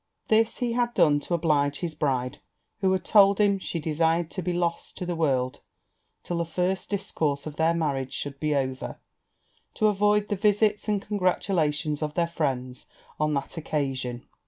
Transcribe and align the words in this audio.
This 0.29 0.57
he 0.57 0.73
had 0.73 0.95
done 0.95 1.19
to 1.19 1.35
oblige 1.35 1.81
his 1.81 1.93
bride, 1.93 2.39
who 2.79 2.91
had 2.91 3.05
told 3.05 3.39
him 3.39 3.59
she 3.59 3.79
desired 3.79 4.31
to 4.31 4.41
be 4.41 4.51
lost 4.51 4.97
to 4.97 5.05
the 5.05 5.15
world 5.15 5.61
till 6.23 6.39
the 6.39 6.43
first 6.43 6.89
discourse 6.89 7.45
of 7.45 7.57
their 7.57 7.75
marriage 7.75 8.11
should 8.13 8.39
be 8.39 8.55
over, 8.55 8.99
to 9.75 9.85
avoid 9.87 10.29
the 10.29 10.35
visits 10.35 10.87
and 10.89 11.03
congratulations 11.03 12.01
of 12.01 12.15
their 12.15 12.25
friends 12.27 12.87
on 13.19 13.35
that 13.35 13.57
occasion. 13.57 14.25